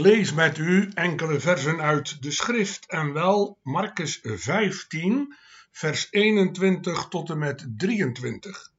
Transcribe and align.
Lees 0.00 0.32
met 0.32 0.58
u 0.58 0.90
enkele 0.94 1.40
versen 1.40 1.80
uit 1.80 2.22
de 2.22 2.30
schrift 2.30 2.86
en 2.86 3.12
wel 3.12 3.58
Marcus 3.62 4.20
15, 4.22 5.34
vers 5.70 6.08
21 6.10 7.08
tot 7.08 7.30
en 7.30 7.38
met 7.38 7.66
23. 7.76 8.72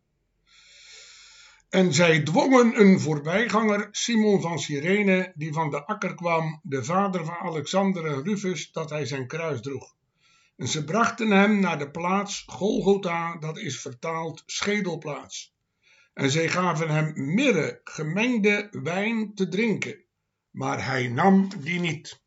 En 1.70 1.94
zij 1.94 2.24
dwongen 2.24 2.80
een 2.80 3.00
voorbijganger, 3.00 3.88
Simon 3.92 4.42
van 4.42 4.60
Cyrene, 4.60 5.32
die 5.36 5.54
van 5.54 5.70
de 5.70 5.86
akker 5.86 6.16
kwam, 6.16 6.60
de 6.64 6.84
vader 6.84 7.26
van 7.26 7.38
Alexander 7.38 8.06
en 8.06 8.24
Rufus, 8.24 8.72
dat 8.72 8.90
hij 8.90 9.06
zijn 9.06 9.28
kruis 9.28 9.62
droeg. 9.62 9.96
En 10.58 10.68
ze 10.68 10.84
brachten 10.84 11.32
hem 11.32 11.60
naar 11.60 11.80
de 11.80 11.92
plaats 11.92 12.44
Golgotha, 12.48 13.38
dat 13.38 13.58
is 13.58 13.82
vertaald 13.82 14.44
schedelplaats. 14.46 15.54
En 16.14 16.32
zij 16.32 16.50
gaven 16.50 16.90
hem 16.90 17.14
mirre, 17.16 17.82
gemengde 17.84 18.68
wijn 18.72 19.34
te 19.34 19.48
drinken 19.48 20.10
maar 20.52 20.86
hij 20.86 21.08
nam 21.08 21.50
die 21.60 21.80
niet. 21.80 22.22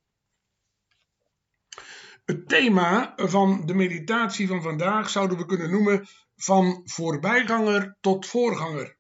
Het 2.25 2.49
thema 2.49 3.13
van 3.17 3.67
de 3.67 3.75
meditatie 3.75 4.47
van 4.47 4.63
vandaag 4.63 5.11
zouden 5.11 5.39
we 5.39 5.47
kunnen 5.47 5.71
noemen 5.71 6.07
van 6.37 6.81
voorbijganger 6.85 7.97
tot 8.01 8.27
voorganger. 8.27 8.97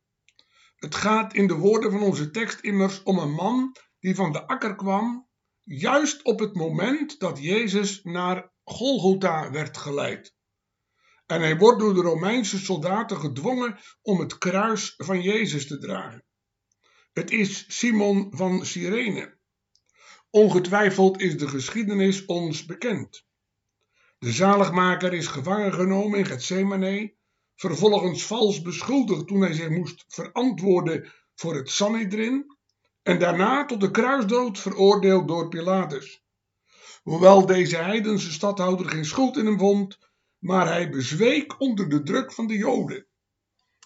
Het 0.76 0.94
gaat 0.94 1.34
in 1.34 1.46
de 1.46 1.54
woorden 1.54 1.90
van 1.90 2.02
onze 2.02 2.30
tekst 2.30 2.60
immers 2.60 3.02
om 3.02 3.18
een 3.18 3.32
man 3.32 3.76
die 4.00 4.14
van 4.14 4.32
de 4.32 4.46
akker 4.46 4.74
kwam, 4.74 5.28
juist 5.62 6.24
op 6.24 6.38
het 6.38 6.54
moment 6.54 7.18
dat 7.18 7.42
Jezus 7.42 8.02
naar 8.02 8.52
Golgotha 8.64 9.50
werd 9.50 9.76
geleid. 9.76 10.34
En 11.26 11.40
hij 11.40 11.56
wordt 11.56 11.80
door 11.80 11.94
de 11.94 12.00
Romeinse 12.00 12.58
soldaten 12.58 13.16
gedwongen 13.16 13.78
om 14.02 14.20
het 14.20 14.38
kruis 14.38 14.94
van 14.96 15.22
Jezus 15.22 15.66
te 15.66 15.78
dragen. 15.78 16.24
Het 17.14 17.30
is 17.30 17.64
Simon 17.68 18.28
van 18.30 18.66
Cyrene. 18.66 19.36
Ongetwijfeld 20.30 21.20
is 21.20 21.38
de 21.38 21.48
geschiedenis 21.48 22.24
ons 22.24 22.64
bekend. 22.64 23.26
De 24.18 24.32
zaligmaker 24.32 25.12
is 25.12 25.26
gevangen 25.26 25.72
genomen 25.72 26.18
in 26.18 26.24
Gethsemane, 26.24 27.14
vervolgens 27.54 28.26
vals 28.26 28.62
beschuldigd 28.62 29.26
toen 29.26 29.40
hij 29.40 29.52
zich 29.52 29.68
moest 29.68 30.04
verantwoorden 30.08 31.12
voor 31.34 31.54
het 31.54 31.70
Sanhedrin 31.70 32.56
en 33.02 33.18
daarna 33.18 33.64
tot 33.64 33.80
de 33.80 33.90
kruisdood 33.90 34.58
veroordeeld 34.58 35.28
door 35.28 35.48
Pilatus. 35.48 36.22
Hoewel 37.02 37.46
deze 37.46 37.76
heidense 37.76 38.32
stadhouder 38.32 38.88
geen 38.88 39.04
schuld 39.04 39.36
in 39.36 39.46
hem 39.46 39.58
vond, 39.58 39.98
maar 40.38 40.66
hij 40.66 40.90
bezweek 40.90 41.60
onder 41.60 41.88
de 41.88 42.02
druk 42.02 42.32
van 42.32 42.46
de 42.46 42.56
Joden. 42.56 43.06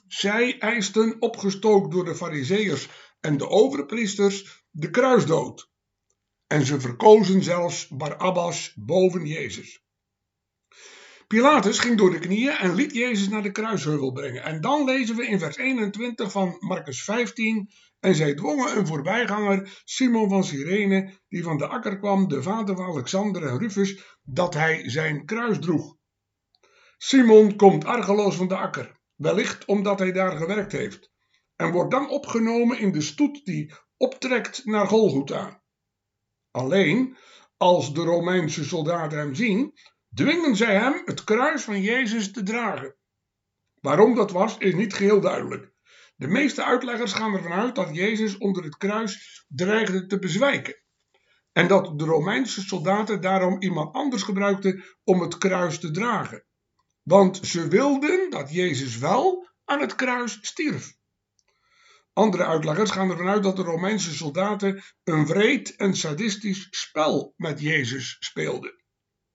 Zij 0.06 0.58
eisten, 0.58 1.16
opgestookt 1.20 1.90
door 1.90 2.04
de 2.04 2.14
Fariseërs 2.14 2.88
en 3.20 3.36
de 3.36 3.48
overpriesters, 3.48 4.64
de 4.70 4.90
kruisdood. 4.90 5.70
En 6.46 6.66
ze 6.66 6.80
verkozen 6.80 7.42
zelfs 7.42 7.88
Barabbas 7.88 8.72
boven 8.76 9.26
Jezus. 9.26 9.82
Pilatus 11.26 11.78
ging 11.78 11.98
door 11.98 12.10
de 12.10 12.18
knieën 12.18 12.56
en 12.56 12.74
liet 12.74 12.94
Jezus 12.94 13.28
naar 13.28 13.42
de 13.42 13.52
kruisheuvel 13.52 14.12
brengen. 14.12 14.42
En 14.42 14.60
dan 14.60 14.84
lezen 14.84 15.16
we 15.16 15.26
in 15.26 15.38
vers 15.38 15.56
21 15.56 16.30
van 16.30 16.56
Marcus 16.58 17.04
15. 17.04 17.70
En 18.00 18.14
zij 18.14 18.34
dwongen 18.34 18.78
een 18.78 18.86
voorbijganger, 18.86 19.82
Simon 19.84 20.28
van 20.28 20.44
Cyrene, 20.44 21.12
die 21.28 21.42
van 21.42 21.58
de 21.58 21.66
akker 21.66 21.98
kwam, 21.98 22.28
de 22.28 22.42
vader 22.42 22.76
van 22.76 22.86
Alexander 22.86 23.42
en 23.42 23.58
Rufus, 23.58 24.18
dat 24.22 24.54
hij 24.54 24.90
zijn 24.90 25.24
kruis 25.24 25.58
droeg. 25.58 25.96
Simon 26.96 27.56
komt 27.56 27.84
argeloos 27.84 28.36
van 28.36 28.48
de 28.48 28.56
akker, 28.56 29.00
wellicht 29.14 29.64
omdat 29.64 29.98
hij 29.98 30.12
daar 30.12 30.36
gewerkt 30.36 30.72
heeft 30.72 31.10
en 31.58 31.72
wordt 31.72 31.90
dan 31.90 32.10
opgenomen 32.10 32.78
in 32.78 32.92
de 32.92 33.00
stoet 33.00 33.44
die 33.44 33.72
optrekt 33.96 34.64
naar 34.64 34.86
Golgotha. 34.86 35.62
Alleen, 36.50 37.16
als 37.56 37.94
de 37.94 38.02
Romeinse 38.02 38.64
soldaten 38.64 39.18
hem 39.18 39.34
zien, 39.34 39.78
dwingen 40.14 40.56
zij 40.56 40.74
hem 40.74 41.02
het 41.04 41.24
kruis 41.24 41.62
van 41.62 41.82
Jezus 41.82 42.32
te 42.32 42.42
dragen. 42.42 42.96
Waarom 43.80 44.14
dat 44.14 44.30
was, 44.30 44.58
is 44.58 44.74
niet 44.74 44.94
geheel 44.94 45.20
duidelijk. 45.20 45.72
De 46.16 46.26
meeste 46.26 46.64
uitleggers 46.64 47.12
gaan 47.12 47.34
ervan 47.34 47.52
uit 47.52 47.74
dat 47.74 47.94
Jezus 47.94 48.38
onder 48.38 48.64
het 48.64 48.76
kruis 48.76 49.44
dreigde 49.48 50.06
te 50.06 50.18
bezwijken. 50.18 50.82
En 51.52 51.68
dat 51.68 51.98
de 51.98 52.04
Romeinse 52.04 52.62
soldaten 52.62 53.20
daarom 53.20 53.62
iemand 53.62 53.94
anders 53.94 54.22
gebruikten 54.22 54.84
om 55.04 55.20
het 55.20 55.38
kruis 55.38 55.78
te 55.78 55.90
dragen. 55.90 56.44
Want 57.02 57.46
ze 57.46 57.68
wilden 57.68 58.30
dat 58.30 58.52
Jezus 58.52 58.98
wel 58.98 59.48
aan 59.64 59.80
het 59.80 59.94
kruis 59.94 60.38
stierf. 60.40 60.97
Andere 62.18 62.44
uitleggers 62.44 62.90
gaan 62.90 63.10
ervan 63.10 63.28
uit 63.28 63.42
dat 63.42 63.56
de 63.56 63.62
Romeinse 63.62 64.14
soldaten 64.14 64.82
een 65.04 65.26
wreed 65.26 65.76
en 65.76 65.96
sadistisch 65.96 66.66
spel 66.70 67.34
met 67.36 67.60
Jezus 67.60 68.16
speelden. 68.20 68.84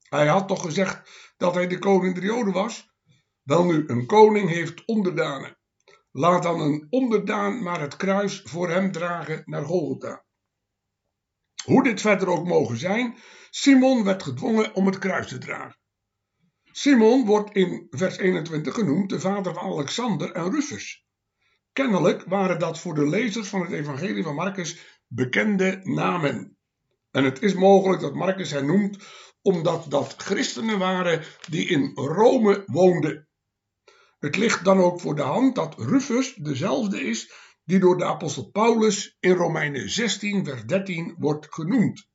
Hij 0.10 0.28
had 0.28 0.48
toch 0.48 0.62
gezegd 0.62 1.10
dat 1.38 1.54
hij 1.54 1.68
de 1.68 1.80
koning 1.80 2.16
der 2.16 2.24
Joden 2.24 2.54
was? 2.54 2.90
Welnu, 3.44 3.84
een 3.88 4.06
koning 4.06 4.50
heeft 4.50 4.86
onderdanen. 4.86 5.58
Laat 6.12 6.44
dan 6.44 6.60
een 6.60 6.88
onderdaan 6.90 7.64
maar 7.64 7.82
het 7.82 7.96
kruis 7.96 8.42
voor 8.44 8.70
hem 8.70 8.92
dragen 8.92 9.42
naar 9.46 9.66
Golgotha. 9.66 10.26
Hoe 11.66 11.84
dit 11.84 12.02
verder 12.02 12.28
ook 12.28 12.48
mogen 12.48 12.78
zijn, 12.78 13.18
Simon 13.50 14.04
werd 14.04 14.24
gedwongen 14.24 14.76
om 14.76 14.86
het 14.86 14.98
kruis 14.98 15.28
te 15.28 15.38
dragen. 15.38 15.80
Simon 16.72 17.26
wordt 17.26 17.56
in 17.56 17.88
vers 17.90 18.18
21 18.18 18.74
genoemd 18.74 19.10
de 19.10 19.20
vader 19.20 19.54
van 19.54 19.64
Alexander 19.64 20.32
en 20.32 20.52
Rufus. 20.52 21.04
Kennelijk 21.74 22.24
waren 22.24 22.60
dat 22.60 22.80
voor 22.80 22.94
de 22.94 23.08
lezers 23.08 23.48
van 23.48 23.62
het 23.62 23.72
Evangelie 23.72 24.24
van 24.24 24.36
Marcus 24.36 25.02
bekende 25.08 25.80
namen. 25.84 26.58
En 27.12 27.24
het 27.24 27.42
is 27.42 27.54
mogelijk 27.54 28.02
dat 28.02 28.14
Marcus 28.14 28.52
hen 28.52 28.66
noemt 28.66 28.98
omdat 29.42 29.92
dat 29.92 30.16
christenen 30.18 30.80
waren 30.80 31.24
die 31.50 31.68
in 31.68 31.92
Rome 31.96 32.64
woonden. 32.66 33.28
Het 34.20 34.36
ligt 34.36 34.66
dan 34.66 34.80
ook 34.80 35.02
voor 35.02 35.16
de 35.16 35.22
hand 35.22 35.56
dat 35.56 35.76
Rufus 35.78 36.34
dezelfde 36.34 37.02
is 37.02 37.32
die 37.64 37.80
door 37.80 37.98
de 37.98 38.06
apostel 38.06 38.50
Paulus 38.52 39.18
in 39.20 39.36
Romeinen 39.36 39.90
16, 39.90 40.46
vers 40.46 40.66
13 40.66 41.16
wordt 41.18 41.54
genoemd. 41.54 42.10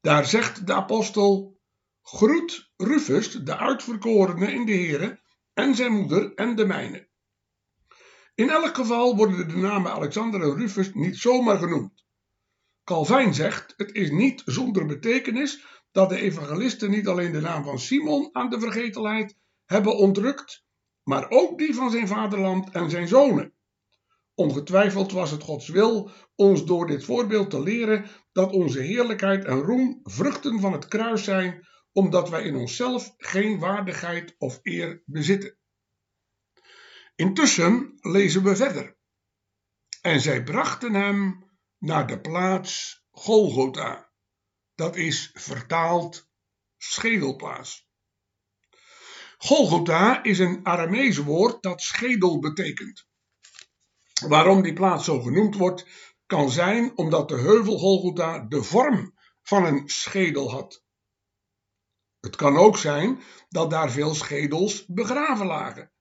Daar 0.00 0.26
zegt 0.26 0.66
de 0.66 0.74
apostel: 0.74 1.60
Groet 2.02 2.72
Rufus, 2.76 3.30
de 3.30 3.56
uitverkorene 3.56 4.52
in 4.52 4.66
de 4.66 4.72
Here, 4.72 5.20
en 5.54 5.74
zijn 5.74 5.92
moeder 5.92 6.34
en 6.34 6.56
de 6.56 6.66
mijne. 6.66 7.10
In 8.42 8.50
elk 8.50 8.76
geval 8.76 9.16
worden 9.16 9.48
de 9.48 9.56
namen 9.56 9.92
Alexander 9.92 10.42
en 10.42 10.56
Rufus 10.56 10.94
niet 10.94 11.16
zomaar 11.16 11.58
genoemd. 11.58 12.04
Calvijn 12.84 13.34
zegt: 13.34 13.74
Het 13.76 13.92
is 13.92 14.10
niet 14.10 14.42
zonder 14.44 14.86
betekenis 14.86 15.64
dat 15.92 16.08
de 16.08 16.20
evangelisten 16.20 16.90
niet 16.90 17.08
alleen 17.08 17.32
de 17.32 17.40
naam 17.40 17.64
van 17.64 17.78
Simon 17.78 18.28
aan 18.32 18.50
de 18.50 18.60
vergetelheid 18.60 19.36
hebben 19.64 19.96
ontrukt, 19.96 20.64
maar 21.02 21.30
ook 21.30 21.58
die 21.58 21.74
van 21.74 21.90
zijn 21.90 22.08
vaderland 22.08 22.70
en 22.70 22.90
zijn 22.90 23.08
zonen. 23.08 23.54
Ongetwijfeld 24.34 25.12
was 25.12 25.30
het 25.30 25.42
Gods 25.42 25.68
wil 25.68 26.10
ons 26.34 26.64
door 26.64 26.86
dit 26.86 27.04
voorbeeld 27.04 27.50
te 27.50 27.62
leren 27.62 28.06
dat 28.32 28.52
onze 28.52 28.80
heerlijkheid 28.80 29.44
en 29.44 29.60
roem 29.60 30.00
vruchten 30.02 30.60
van 30.60 30.72
het 30.72 30.88
kruis 30.88 31.24
zijn, 31.24 31.66
omdat 31.92 32.28
wij 32.28 32.42
in 32.42 32.56
onszelf 32.56 33.14
geen 33.16 33.58
waardigheid 33.58 34.34
of 34.38 34.58
eer 34.62 35.02
bezitten. 35.06 35.56
Intussen 37.14 37.98
lezen 38.00 38.42
we 38.42 38.56
verder. 38.56 38.96
En 40.00 40.20
zij 40.20 40.42
brachten 40.42 40.94
hem 40.94 41.50
naar 41.78 42.06
de 42.06 42.20
plaats 42.20 43.02
Golgotha. 43.10 44.10
Dat 44.74 44.96
is 44.96 45.30
vertaald 45.32 46.28
schedelplaats. 46.76 47.88
Golgotha 49.38 50.22
is 50.22 50.38
een 50.38 50.66
Aramese 50.66 51.24
woord 51.24 51.62
dat 51.62 51.80
schedel 51.80 52.38
betekent. 52.38 53.06
Waarom 54.26 54.62
die 54.62 54.72
plaats 54.72 55.04
zo 55.04 55.20
genoemd 55.20 55.56
wordt, 55.56 55.86
kan 56.26 56.50
zijn 56.50 56.96
omdat 56.96 57.28
de 57.28 57.38
heuvel 57.38 57.78
Golgotha 57.78 58.38
de 58.38 58.62
vorm 58.62 59.18
van 59.42 59.64
een 59.64 59.88
schedel 59.88 60.50
had. 60.50 60.84
Het 62.20 62.36
kan 62.36 62.56
ook 62.56 62.76
zijn 62.76 63.22
dat 63.48 63.70
daar 63.70 63.90
veel 63.90 64.14
schedels 64.14 64.86
begraven 64.86 65.46
lagen 65.46 65.91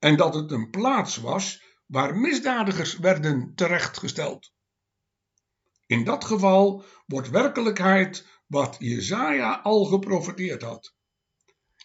en 0.00 0.16
dat 0.16 0.34
het 0.34 0.50
een 0.50 0.70
plaats 0.70 1.16
was 1.16 1.62
waar 1.86 2.16
misdadigers 2.16 2.98
werden 2.98 3.54
terechtgesteld. 3.54 4.52
In 5.86 6.04
dat 6.04 6.24
geval 6.24 6.84
wordt 7.06 7.30
werkelijkheid 7.30 8.26
wat 8.46 8.76
Jezaja 8.78 9.60
al 9.62 9.84
geprofeteerd 9.84 10.62
had. 10.62 10.94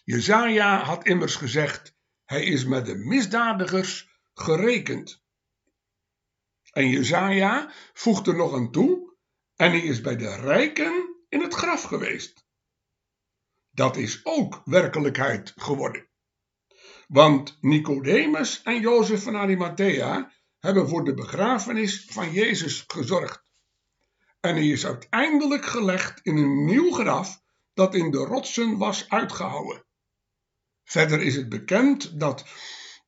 Jezaja 0.04 0.82
had 0.82 1.06
immers 1.06 1.36
gezegd, 1.36 1.94
hij 2.24 2.44
is 2.44 2.64
met 2.64 2.86
de 2.86 2.94
misdadigers 2.94 4.08
gerekend. 4.34 5.24
En 6.70 6.88
Jezaja 6.88 7.72
voegt 7.92 8.26
er 8.26 8.36
nog 8.36 8.54
aan 8.54 8.70
toe, 8.70 9.16
en 9.56 9.70
hij 9.70 9.80
is 9.80 10.00
bij 10.00 10.16
de 10.16 10.36
rijken 10.36 11.16
in 11.28 11.40
het 11.40 11.54
graf 11.54 11.82
geweest. 11.82 12.46
Dat 13.70 13.96
is 13.96 14.20
ook 14.24 14.62
werkelijkheid 14.64 15.52
geworden. 15.56 16.08
Want 17.06 17.58
Nicodemus 17.60 18.62
en 18.62 18.80
Jozef 18.80 19.22
van 19.22 19.36
Arimathea 19.36 20.32
hebben 20.58 20.88
voor 20.88 21.04
de 21.04 21.14
begrafenis 21.14 22.04
van 22.08 22.32
Jezus 22.32 22.84
gezorgd. 22.86 23.42
En 24.40 24.54
hij 24.54 24.66
is 24.68 24.86
uiteindelijk 24.86 25.64
gelegd 25.64 26.20
in 26.22 26.36
een 26.36 26.64
nieuw 26.64 26.90
graf 26.90 27.42
dat 27.74 27.94
in 27.94 28.10
de 28.10 28.18
rotsen 28.18 28.78
was 28.78 29.08
uitgehouwen. 29.08 29.84
Verder 30.84 31.22
is 31.22 31.36
het 31.36 31.48
bekend 31.48 32.20
dat 32.20 32.44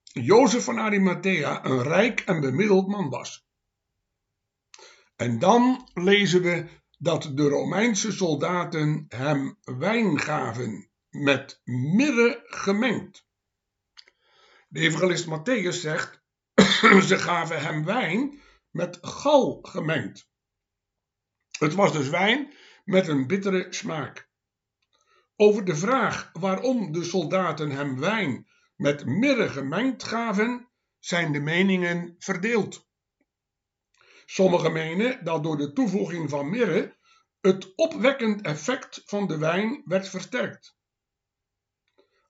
Jozef 0.02 0.64
van 0.64 0.78
Arimathea 0.78 1.64
een 1.64 1.82
rijk 1.82 2.20
en 2.20 2.40
bemiddeld 2.40 2.88
man 2.88 3.08
was. 3.08 3.46
En 5.16 5.38
dan 5.38 5.90
lezen 5.94 6.42
we 6.42 6.68
dat 6.98 7.30
de 7.34 7.48
Romeinse 7.48 8.12
soldaten 8.12 9.04
hem 9.08 9.58
wijn 9.60 10.20
gaven 10.20 10.90
met 11.10 11.60
mirre 11.64 12.40
gemengd. 12.44 13.27
De 14.70 14.80
evangelist 14.80 15.26
Matthäus 15.26 15.80
zegt, 15.80 16.22
ze 17.08 17.18
gaven 17.18 17.60
hem 17.60 17.84
wijn 17.84 18.40
met 18.70 18.98
gal 19.00 19.58
gemengd. 19.62 20.30
Het 21.58 21.74
was 21.74 21.92
dus 21.92 22.08
wijn 22.08 22.54
met 22.84 23.08
een 23.08 23.26
bittere 23.26 23.66
smaak. 23.70 24.28
Over 25.36 25.64
de 25.64 25.76
vraag 25.76 26.30
waarom 26.32 26.92
de 26.92 27.04
soldaten 27.04 27.70
hem 27.70 28.00
wijn 28.00 28.48
met 28.76 29.06
mirre 29.06 29.48
gemengd 29.48 30.04
gaven, 30.04 30.68
zijn 30.98 31.32
de 31.32 31.40
meningen 31.40 32.14
verdeeld. 32.18 32.86
Sommigen 34.26 34.72
menen 34.72 35.24
dat 35.24 35.42
door 35.42 35.56
de 35.56 35.72
toevoeging 35.72 36.30
van 36.30 36.50
mirre 36.50 36.96
het 37.40 37.74
opwekkend 37.74 38.42
effect 38.42 39.02
van 39.04 39.26
de 39.26 39.38
wijn 39.38 39.82
werd 39.84 40.08
versterkt. 40.08 40.76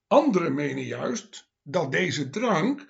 Anderen 0.06 0.54
menen 0.54 0.84
juist 0.84 1.47
dat 1.70 1.92
deze 1.92 2.30
drank 2.30 2.86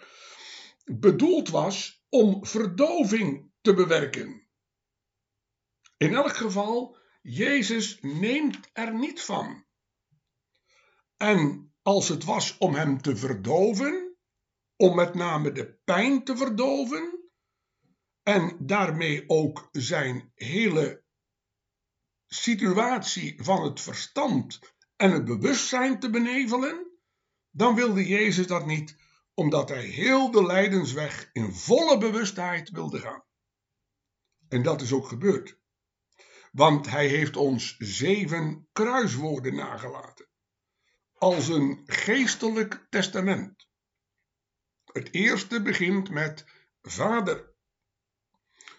bedoeld 0.84 1.48
was 1.48 2.04
om 2.08 2.46
verdoving 2.46 3.50
te 3.60 3.74
bewerken. 3.74 4.48
In 5.96 6.14
elk 6.14 6.36
geval, 6.36 6.96
Jezus 7.22 7.98
neemt 8.00 8.70
er 8.72 8.94
niet 8.94 9.22
van. 9.22 9.66
En 11.16 11.72
als 11.82 12.08
het 12.08 12.24
was 12.24 12.58
om 12.58 12.74
hem 12.74 13.02
te 13.02 13.16
verdoven, 13.16 14.16
om 14.76 14.96
met 14.96 15.14
name 15.14 15.52
de 15.52 15.78
pijn 15.84 16.24
te 16.24 16.36
verdoven, 16.36 17.30
en 18.22 18.56
daarmee 18.60 19.28
ook 19.28 19.68
zijn 19.72 20.32
hele 20.34 21.04
situatie 22.26 23.42
van 23.42 23.64
het 23.64 23.80
verstand 23.80 24.58
en 24.96 25.10
het 25.10 25.24
bewustzijn 25.24 26.00
te 26.00 26.10
benevelen, 26.10 26.87
dan 27.58 27.74
wilde 27.74 28.06
Jezus 28.06 28.46
dat 28.46 28.66
niet, 28.66 28.96
omdat 29.34 29.68
hij 29.68 29.84
heel 29.84 30.30
de 30.30 30.46
lijdensweg 30.46 31.30
in 31.32 31.52
volle 31.52 31.98
bewustheid 31.98 32.70
wilde 32.70 32.98
gaan. 32.98 33.24
En 34.48 34.62
dat 34.62 34.80
is 34.80 34.92
ook 34.92 35.06
gebeurd. 35.08 35.58
Want 36.52 36.90
hij 36.90 37.06
heeft 37.06 37.36
ons 37.36 37.76
zeven 37.78 38.68
kruiswoorden 38.72 39.54
nagelaten. 39.54 40.28
Als 41.12 41.48
een 41.48 41.82
geestelijk 41.86 42.86
testament. 42.90 43.68
Het 44.84 45.12
eerste 45.12 45.62
begint 45.62 46.10
met 46.10 46.46
Vader. 46.82 47.54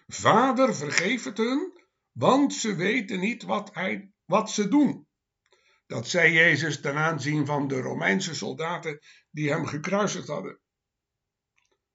Vader, 0.08 0.76
vergeef 0.76 1.24
het 1.24 1.38
hun, 1.38 1.84
want 2.12 2.54
ze 2.54 2.76
weten 2.76 3.20
niet 3.20 3.44
wat, 3.44 3.74
hij, 3.74 4.12
wat 4.26 4.52
ze 4.52 4.68
doen. 4.68 5.09
Dat 5.90 6.08
zei 6.08 6.34
Jezus 6.34 6.82
ten 6.82 6.96
aanzien 6.96 7.46
van 7.46 7.68
de 7.68 7.82
Romeinse 7.82 8.36
soldaten 8.36 9.00
die 9.30 9.50
hem 9.50 9.66
gekruisigd 9.66 10.28
hadden. 10.28 10.60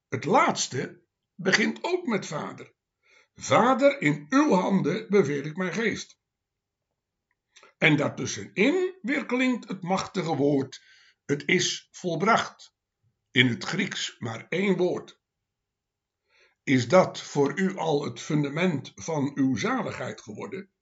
Het 0.08 0.24
laatste 0.24 1.02
begint 1.34 1.78
ook 1.82 2.06
met 2.06 2.26
Vader. 2.26 2.74
Vader, 3.34 4.00
in 4.00 4.26
uw 4.28 4.50
handen 4.52 5.06
beveel 5.08 5.44
ik 5.44 5.56
mijn 5.56 5.72
geest. 5.72 6.18
En 7.78 7.96
daartussenin 7.96 8.98
weer 9.02 9.26
klinkt 9.26 9.68
het 9.68 9.82
machtige 9.82 10.36
woord: 10.36 10.82
het 11.24 11.42
is 11.46 11.88
volbracht. 11.90 12.74
In 13.30 13.46
het 13.46 13.64
Grieks 13.64 14.18
maar 14.18 14.46
één 14.48 14.76
woord. 14.76 15.20
Is 16.62 16.88
dat 16.88 17.20
voor 17.20 17.58
u 17.58 17.76
al 17.76 18.04
het 18.04 18.20
fundament 18.20 18.92
van 18.94 19.32
uw 19.34 19.56
zaligheid 19.56 20.20
geworden? 20.20 20.73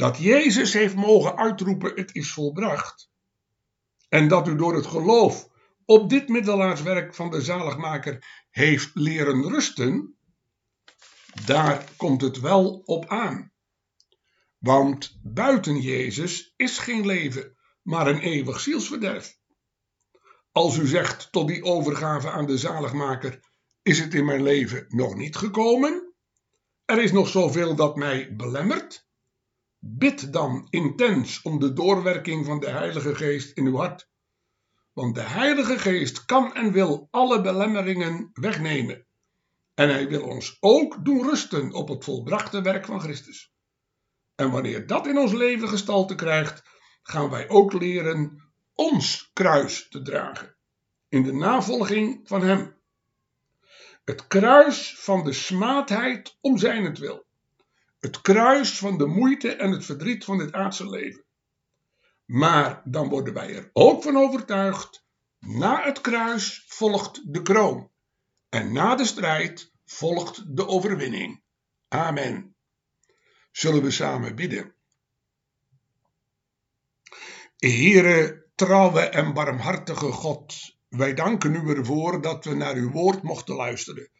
Dat 0.00 0.18
Jezus 0.18 0.72
heeft 0.72 0.94
mogen 0.94 1.36
uitroepen: 1.36 1.92
het 1.94 2.14
is 2.14 2.32
volbracht. 2.32 3.10
En 4.08 4.28
dat 4.28 4.48
u 4.48 4.56
door 4.56 4.74
het 4.74 4.86
geloof 4.86 5.48
op 5.84 6.10
dit 6.10 6.28
middelaarswerk 6.28 7.14
van 7.14 7.30
de 7.30 7.40
zaligmaker 7.40 8.44
heeft 8.50 8.90
leren 8.94 9.48
rusten, 9.48 10.16
daar 11.44 11.84
komt 11.96 12.20
het 12.20 12.40
wel 12.40 12.82
op 12.84 13.06
aan. 13.06 13.52
Want 14.58 15.18
buiten 15.22 15.80
Jezus 15.80 16.52
is 16.56 16.78
geen 16.78 17.06
leven, 17.06 17.56
maar 17.82 18.06
een 18.06 18.20
eeuwig 18.20 18.60
zielsverderf. 18.60 19.38
Als 20.52 20.76
u 20.76 20.86
zegt 20.86 21.32
tot 21.32 21.48
die 21.48 21.64
overgave 21.64 22.30
aan 22.30 22.46
de 22.46 22.58
zaligmaker, 22.58 23.40
is 23.82 23.98
het 23.98 24.14
in 24.14 24.24
mijn 24.24 24.42
leven 24.42 24.84
nog 24.88 25.14
niet 25.14 25.36
gekomen? 25.36 26.14
Er 26.84 27.02
is 27.02 27.12
nog 27.12 27.28
zoveel 27.28 27.74
dat 27.74 27.96
mij 27.96 28.36
belemmert? 28.36 29.08
Bid 29.82 30.32
dan 30.32 30.66
intens 30.70 31.42
om 31.42 31.58
de 31.58 31.72
doorwerking 31.72 32.46
van 32.46 32.60
de 32.60 32.70
Heilige 32.70 33.14
Geest 33.14 33.56
in 33.56 33.66
uw 33.66 33.76
hart. 33.76 34.08
Want 34.92 35.14
de 35.14 35.20
Heilige 35.20 35.78
Geest 35.78 36.24
kan 36.24 36.54
en 36.54 36.72
wil 36.72 37.08
alle 37.10 37.40
belemmeringen 37.40 38.30
wegnemen. 38.32 39.06
En 39.74 39.88
hij 39.88 40.08
wil 40.08 40.22
ons 40.22 40.56
ook 40.60 41.04
doen 41.04 41.22
rusten 41.22 41.72
op 41.72 41.88
het 41.88 42.04
volbrachte 42.04 42.62
werk 42.62 42.84
van 42.84 43.00
Christus. 43.00 43.52
En 44.34 44.50
wanneer 44.50 44.86
dat 44.86 45.06
in 45.06 45.18
ons 45.18 45.32
leven 45.32 45.68
gestalte 45.68 46.14
krijgt, 46.14 46.62
gaan 47.02 47.30
wij 47.30 47.48
ook 47.48 47.72
leren 47.72 48.52
ons 48.74 49.30
kruis 49.32 49.88
te 49.88 50.02
dragen. 50.02 50.56
In 51.08 51.22
de 51.22 51.32
navolging 51.32 52.20
van 52.28 52.42
Hem. 52.42 52.76
Het 54.04 54.26
kruis 54.26 54.98
van 54.98 55.24
de 55.24 55.32
smaadheid 55.32 56.36
om 56.40 56.58
zijnentwil. 56.58 57.28
Het 58.00 58.20
kruis 58.20 58.78
van 58.78 58.98
de 58.98 59.06
moeite 59.06 59.54
en 59.54 59.70
het 59.70 59.84
verdriet 59.84 60.24
van 60.24 60.38
dit 60.38 60.52
aardse 60.52 60.88
leven. 60.90 61.24
Maar 62.24 62.82
dan 62.84 63.08
worden 63.08 63.34
wij 63.34 63.54
er 63.54 63.70
ook 63.72 64.02
van 64.02 64.16
overtuigd, 64.16 65.04
na 65.38 65.84
het 65.84 66.00
kruis 66.00 66.64
volgt 66.68 67.32
de 67.32 67.42
kroon. 67.42 67.90
En 68.48 68.72
na 68.72 68.94
de 68.94 69.04
strijd 69.04 69.72
volgt 69.84 70.56
de 70.56 70.66
overwinning. 70.66 71.42
Amen. 71.88 72.54
Zullen 73.50 73.82
we 73.82 73.90
samen 73.90 74.36
bidden? 74.36 74.74
Heere, 77.56 78.46
trouwe 78.54 79.00
en 79.00 79.32
barmhartige 79.32 80.12
God, 80.12 80.76
wij 80.88 81.14
danken 81.14 81.54
u 81.54 81.68
ervoor 81.68 82.20
dat 82.20 82.44
we 82.44 82.54
naar 82.54 82.74
uw 82.74 82.90
woord 82.90 83.22
mochten 83.22 83.54
luisteren 83.54 84.10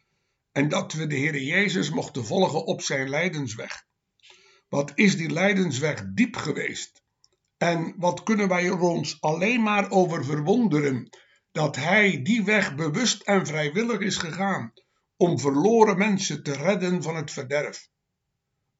en 0.51 0.69
dat 0.69 0.93
we 0.93 1.07
de 1.07 1.17
Heere 1.17 1.45
Jezus 1.45 1.89
mochten 1.89 2.25
volgen 2.25 2.65
op 2.65 2.81
zijn 2.81 3.09
lijdensweg. 3.09 3.85
Wat 4.69 4.91
is 4.95 5.17
die 5.17 5.29
lijdensweg 5.29 6.03
diep 6.13 6.35
geweest? 6.35 7.03
En 7.57 7.93
wat 7.97 8.23
kunnen 8.23 8.47
wij 8.47 8.65
er 8.65 8.79
ons 8.79 9.21
alleen 9.21 9.63
maar 9.63 9.91
over 9.91 10.25
verwonderen 10.25 11.09
dat 11.51 11.75
Hij 11.75 12.21
die 12.21 12.43
weg 12.43 12.75
bewust 12.75 13.21
en 13.21 13.45
vrijwillig 13.45 13.99
is 13.99 14.17
gegaan 14.17 14.73
om 15.17 15.39
verloren 15.39 15.97
mensen 15.97 16.43
te 16.43 16.53
redden 16.53 17.03
van 17.03 17.15
het 17.15 17.31
verderf. 17.31 17.89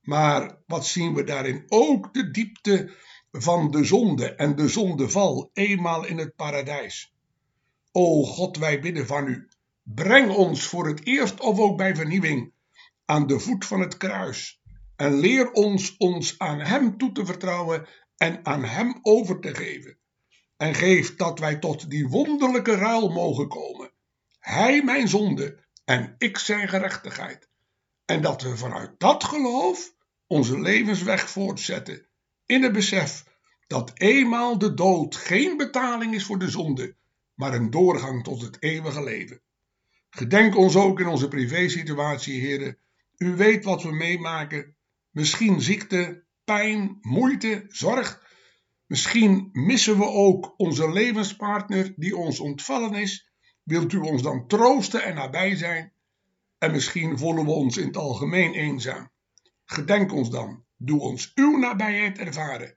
Maar 0.01 0.57
wat 0.65 0.85
zien 0.85 1.13
we 1.13 1.23
daarin 1.23 1.65
ook 1.67 2.13
de 2.13 2.31
diepte 2.31 2.95
van 3.31 3.71
de 3.71 3.83
zonde 3.83 4.35
en 4.35 4.55
de 4.55 4.67
zondeval 4.67 5.49
eenmaal 5.53 6.05
in 6.05 6.17
het 6.17 6.35
paradijs. 6.35 7.13
O 7.91 8.23
God, 8.23 8.57
wij 8.57 8.79
bidden 8.79 9.07
van 9.07 9.27
u, 9.27 9.47
breng 9.95 10.31
ons 10.31 10.65
voor 10.65 10.87
het 10.87 11.05
eerst 11.05 11.39
of 11.39 11.59
ook 11.59 11.77
bij 11.77 11.95
vernieuwing 11.95 12.53
aan 13.05 13.27
de 13.27 13.39
voet 13.39 13.65
van 13.65 13.79
het 13.79 13.97
kruis 13.97 14.61
en 14.95 15.19
leer 15.19 15.51
ons 15.51 15.97
ons 15.97 16.39
aan 16.39 16.59
Hem 16.59 16.97
toe 16.97 17.11
te 17.11 17.25
vertrouwen 17.25 17.87
en 18.17 18.45
aan 18.45 18.63
Hem 18.63 18.99
over 19.01 19.39
te 19.39 19.55
geven. 19.55 19.97
En 20.57 20.73
geef 20.73 21.15
dat 21.15 21.39
wij 21.39 21.55
tot 21.55 21.89
die 21.89 22.07
wonderlijke 22.07 22.75
ruil 22.75 23.09
mogen 23.09 23.47
komen. 23.47 23.91
Hij 24.39 24.83
mijn 24.83 25.07
zonde 25.07 25.59
en 25.85 26.15
ik 26.17 26.37
zijn 26.37 26.69
gerechtigheid. 26.69 27.49
En 28.05 28.21
dat 28.21 28.41
we 28.41 28.57
vanuit 28.57 28.91
dat 28.97 29.23
geloof 29.23 29.93
onze 30.27 30.59
levensweg 30.59 31.29
voortzetten 31.29 32.07
in 32.45 32.63
het 32.63 32.71
besef 32.71 33.23
dat 33.67 33.91
eenmaal 33.93 34.57
de 34.57 34.73
dood 34.73 35.15
geen 35.15 35.57
betaling 35.57 36.13
is 36.13 36.25
voor 36.25 36.39
de 36.39 36.49
zonde, 36.49 36.95
maar 37.35 37.53
een 37.53 37.69
doorgang 37.69 38.23
tot 38.23 38.41
het 38.41 38.57
eeuwige 38.59 39.03
leven. 39.03 39.41
Gedenk 40.13 40.55
ons 40.57 40.75
ook 40.75 40.99
in 40.99 41.07
onze 41.07 41.27
privésituatie, 41.27 42.39
heren. 42.39 42.77
U 43.17 43.35
weet 43.35 43.63
wat 43.63 43.83
we 43.83 43.91
meemaken. 43.91 44.75
Misschien 45.11 45.61
ziekte, 45.61 46.23
pijn, 46.43 46.97
moeite, 47.01 47.65
zorg. 47.67 48.23
Misschien 48.85 49.49
missen 49.51 49.97
we 49.97 50.05
ook 50.05 50.53
onze 50.57 50.91
levenspartner 50.91 51.93
die 51.95 52.17
ons 52.17 52.39
ontvallen 52.39 52.93
is. 52.93 53.31
Wilt 53.63 53.93
u 53.93 53.97
ons 53.97 54.21
dan 54.21 54.47
troosten 54.47 55.03
en 55.03 55.15
nabij 55.15 55.55
zijn? 55.55 55.93
En 56.57 56.71
misschien 56.71 57.17
voelen 57.17 57.45
we 57.45 57.51
ons 57.51 57.77
in 57.77 57.87
het 57.87 57.97
algemeen 57.97 58.53
eenzaam. 58.53 59.11
Gedenk 59.65 60.13
ons 60.13 60.29
dan. 60.29 60.63
Doe 60.77 60.99
ons 60.99 61.31
uw 61.35 61.57
nabijheid 61.57 62.17
ervaren. 62.17 62.75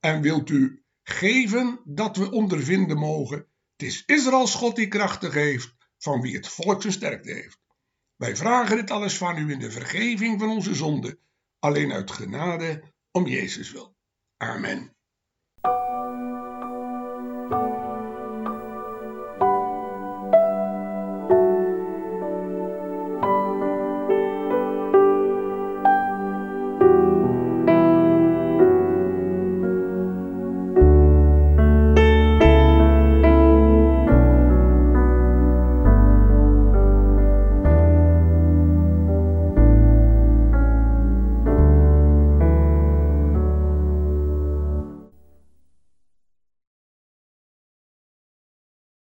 En 0.00 0.20
wilt 0.20 0.50
u 0.50 0.82
geven 1.02 1.80
dat 1.84 2.16
we 2.16 2.30
ondervinden 2.30 2.98
mogen. 2.98 3.46
Het 3.76 3.88
is 3.88 4.02
Israëls 4.06 4.54
God 4.54 4.76
die 4.76 4.88
krachtig 4.88 5.34
heeft, 5.34 5.76
van 5.98 6.20
wie 6.20 6.36
het 6.36 6.48
volk 6.48 6.82
sterkte 6.82 7.32
heeft. 7.32 7.58
Wij 8.16 8.36
vragen 8.36 8.76
dit 8.76 8.90
alles 8.90 9.16
van 9.16 9.38
u 9.38 9.52
in 9.52 9.58
de 9.58 9.70
vergeving 9.70 10.40
van 10.40 10.48
onze 10.48 10.74
zonden, 10.74 11.18
alleen 11.58 11.92
uit 11.92 12.10
genade 12.10 12.82
om 13.10 13.26
Jezus 13.26 13.72
wil. 13.72 13.96
Amen. 14.36 14.97